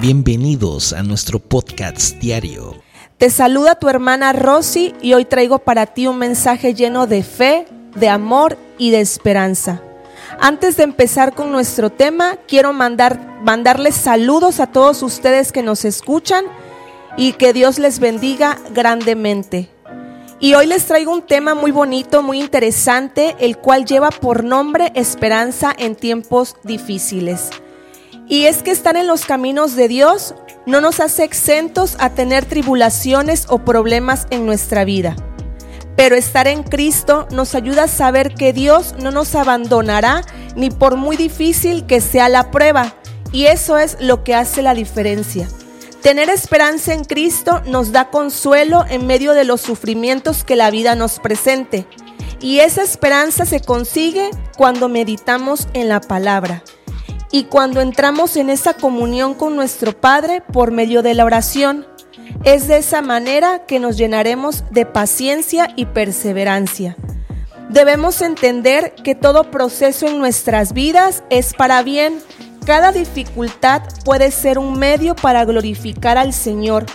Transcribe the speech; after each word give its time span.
Bienvenidos 0.00 0.92
a 0.92 1.02
nuestro 1.02 1.38
podcast 1.38 2.16
diario. 2.16 2.74
Te 3.16 3.30
saluda 3.30 3.76
tu 3.76 3.88
hermana 3.88 4.32
Rosy 4.32 4.92
y 5.00 5.14
hoy 5.14 5.24
traigo 5.24 5.60
para 5.60 5.86
ti 5.86 6.08
un 6.08 6.18
mensaje 6.18 6.74
lleno 6.74 7.06
de 7.06 7.22
fe, 7.22 7.66
de 7.94 8.08
amor 8.08 8.58
y 8.76 8.90
de 8.90 9.00
esperanza. 9.00 9.80
Antes 10.40 10.76
de 10.76 10.82
empezar 10.82 11.34
con 11.34 11.52
nuestro 11.52 11.90
tema, 11.90 12.36
quiero 12.48 12.72
mandar, 12.72 13.40
mandarles 13.42 13.94
saludos 13.94 14.58
a 14.58 14.66
todos 14.66 15.02
ustedes 15.02 15.52
que 15.52 15.62
nos 15.62 15.84
escuchan 15.84 16.44
y 17.16 17.32
que 17.34 17.52
Dios 17.52 17.78
les 17.78 18.00
bendiga 18.00 18.58
grandemente. 18.74 19.70
Y 20.40 20.54
hoy 20.54 20.66
les 20.66 20.86
traigo 20.86 21.12
un 21.12 21.22
tema 21.22 21.54
muy 21.54 21.70
bonito, 21.70 22.20
muy 22.22 22.40
interesante, 22.40 23.36
el 23.38 23.58
cual 23.58 23.84
lleva 23.84 24.10
por 24.10 24.42
nombre 24.42 24.90
Esperanza 24.96 25.72
en 25.78 25.94
tiempos 25.94 26.56
difíciles. 26.64 27.50
Y 28.26 28.46
es 28.46 28.62
que 28.62 28.70
estar 28.70 28.96
en 28.96 29.06
los 29.06 29.26
caminos 29.26 29.76
de 29.76 29.88
Dios 29.88 30.34
no 30.66 30.80
nos 30.80 31.00
hace 31.00 31.24
exentos 31.24 31.96
a 31.98 32.10
tener 32.10 32.46
tribulaciones 32.46 33.46
o 33.48 33.58
problemas 33.58 34.26
en 34.30 34.46
nuestra 34.46 34.84
vida. 34.84 35.14
Pero 35.96 36.16
estar 36.16 36.48
en 36.48 36.62
Cristo 36.62 37.28
nos 37.30 37.54
ayuda 37.54 37.84
a 37.84 37.88
saber 37.88 38.34
que 38.34 38.52
Dios 38.52 38.94
no 38.98 39.10
nos 39.10 39.34
abandonará 39.34 40.22
ni 40.56 40.70
por 40.70 40.96
muy 40.96 41.16
difícil 41.16 41.86
que 41.86 42.00
sea 42.00 42.28
la 42.28 42.50
prueba. 42.50 42.94
Y 43.30 43.46
eso 43.46 43.78
es 43.78 43.98
lo 44.00 44.24
que 44.24 44.34
hace 44.34 44.62
la 44.62 44.74
diferencia. 44.74 45.48
Tener 46.02 46.28
esperanza 46.30 46.94
en 46.94 47.04
Cristo 47.04 47.62
nos 47.66 47.92
da 47.92 48.10
consuelo 48.10 48.84
en 48.88 49.06
medio 49.06 49.32
de 49.32 49.44
los 49.44 49.60
sufrimientos 49.60 50.44
que 50.44 50.56
la 50.56 50.70
vida 50.70 50.94
nos 50.94 51.18
presente. 51.18 51.86
Y 52.40 52.60
esa 52.60 52.82
esperanza 52.82 53.44
se 53.44 53.60
consigue 53.60 54.30
cuando 54.56 54.88
meditamos 54.88 55.68
en 55.74 55.88
la 55.88 56.00
palabra 56.00 56.62
y 57.34 57.46
cuando 57.46 57.80
entramos 57.80 58.36
en 58.36 58.48
esa 58.48 58.74
comunión 58.74 59.34
con 59.34 59.56
nuestro 59.56 59.92
Padre 59.92 60.40
por 60.40 60.70
medio 60.70 61.02
de 61.02 61.14
la 61.14 61.24
oración. 61.24 61.84
Es 62.44 62.68
de 62.68 62.76
esa 62.76 63.02
manera 63.02 63.66
que 63.66 63.80
nos 63.80 63.96
llenaremos 63.96 64.62
de 64.70 64.86
paciencia 64.86 65.72
y 65.74 65.86
perseverancia. 65.86 66.96
Debemos 67.70 68.22
entender 68.22 68.94
que 69.02 69.16
todo 69.16 69.50
proceso 69.50 70.06
en 70.06 70.20
nuestras 70.20 70.74
vidas 70.74 71.24
es 71.28 71.54
para 71.54 71.82
bien 71.82 72.20
cada 72.64 72.92
dificultad 72.92 73.82
puede 74.04 74.30
ser 74.30 74.60
un 74.60 74.78
medio 74.78 75.16
para 75.16 75.44
glorificar 75.44 76.16
al 76.16 76.32
Señor, 76.32 76.86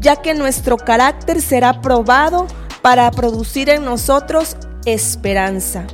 ya 0.00 0.16
que 0.16 0.32
nuestro 0.32 0.78
carácter 0.78 1.42
será 1.42 1.82
probado 1.82 2.46
para 2.80 3.10
producir 3.10 3.68
en 3.68 3.84
nosotros 3.84 4.56
esperanza. 4.86 5.86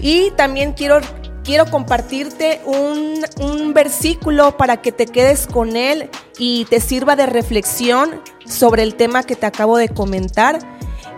Y 0.00 0.30
también 0.32 0.72
quiero, 0.72 1.00
quiero 1.48 1.64
compartirte 1.64 2.60
un, 2.66 3.24
un 3.40 3.72
versículo 3.72 4.58
para 4.58 4.82
que 4.82 4.92
te 4.92 5.06
quedes 5.06 5.46
con 5.46 5.76
él 5.76 6.10
y 6.36 6.66
te 6.66 6.78
sirva 6.78 7.16
de 7.16 7.24
reflexión 7.24 8.20
sobre 8.44 8.82
el 8.82 8.96
tema 8.96 9.22
que 9.22 9.34
te 9.34 9.46
acabo 9.46 9.78
de 9.78 9.88
comentar. 9.88 10.58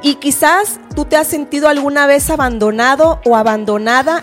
Y 0.04 0.14
quizás 0.14 0.78
tú 0.94 1.04
te 1.04 1.16
has 1.16 1.26
sentido 1.26 1.68
alguna 1.68 2.06
vez 2.06 2.30
abandonado 2.30 3.20
o 3.24 3.34
abandonada 3.34 4.22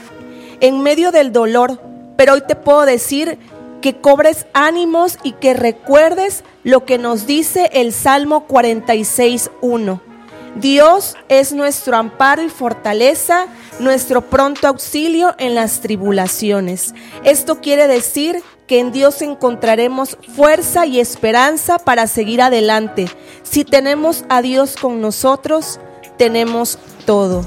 en 0.61 0.81
medio 0.81 1.11
del 1.11 1.33
dolor, 1.33 1.81
pero 2.15 2.35
hoy 2.35 2.43
te 2.47 2.55
puedo 2.55 2.85
decir 2.85 3.37
que 3.81 3.97
cobres 3.97 4.45
ánimos 4.53 5.17
y 5.23 5.33
que 5.33 5.53
recuerdes 5.53 6.45
lo 6.63 6.85
que 6.85 6.97
nos 6.97 7.27
dice 7.27 7.69
el 7.73 7.91
Salmo 7.91 8.47
46.1. 8.47 10.06
Dios 10.55 11.15
es 11.29 11.53
nuestro 11.53 11.97
amparo 11.97 12.41
y 12.41 12.49
fortaleza, 12.49 13.45
nuestro 13.79 14.21
pronto 14.21 14.67
auxilio 14.67 15.35
en 15.37 15.55
las 15.55 15.81
tribulaciones. 15.81 16.93
Esto 17.23 17.61
quiere 17.61 17.87
decir 17.87 18.41
que 18.65 18.79
en 18.79 18.91
Dios 18.91 19.21
encontraremos 19.21 20.17
fuerza 20.35 20.85
y 20.85 20.99
esperanza 20.99 21.79
para 21.79 22.07
seguir 22.07 22.41
adelante. 22.41 23.05
Si 23.43 23.63
tenemos 23.63 24.25
a 24.29 24.41
Dios 24.41 24.75
con 24.75 24.99
nosotros, 24.99 25.79
tenemos 26.17 26.79
todo. 27.05 27.45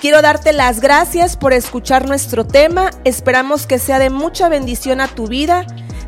Quiero 0.00 0.20
darte 0.20 0.52
las 0.52 0.80
gracias 0.80 1.38
por 1.38 1.54
escuchar 1.54 2.06
nuestro 2.06 2.46
tema. 2.46 2.90
Esperamos 3.04 3.66
que 3.66 3.78
sea 3.78 3.98
de 3.98 4.10
mucha 4.10 4.50
bendición 4.50 5.00
a 5.00 5.08
tu 5.08 5.28
vida. 5.28 5.66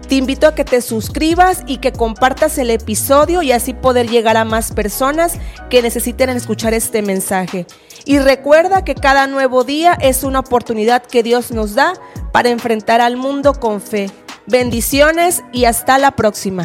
Te 0.09 0.15
invito 0.15 0.47
a 0.47 0.55
que 0.55 0.65
te 0.65 0.81
suscribas 0.83 1.65
y 1.67 1.79
que 1.79 1.93
compartas 1.93 2.59
el 2.59 2.71
episodio 2.71 3.43
y 3.43 3.51
así 3.51 3.75
poder 3.75 4.09
llegar 4.09 4.37
a 4.37 4.45
más 4.45 4.71
personas 4.71 5.39
que 5.69 5.83
necesiten 5.83 6.31
escuchar 6.31 6.75
este 6.75 7.03
mensaje. 7.03 7.67
Y 8.05 8.21
recuerda 8.21 8.85
que 8.85 8.95
cada 8.95 9.27
nuevo 9.27 9.65
día 9.65 9.99
es 10.01 10.23
una 10.23 10.41
oportunidad 10.41 11.03
que 11.03 11.25
Dios 11.25 11.51
nos 11.51 11.75
da 11.75 11.95
para 12.33 12.51
enfrentar 12.51 13.01
al 13.01 13.17
mundo 13.17 13.55
con 13.55 13.81
fe. 13.81 14.09
Bendiciones 14.47 15.43
y 15.53 15.65
hasta 15.65 15.99
la 15.99 16.13
próxima. 16.13 16.65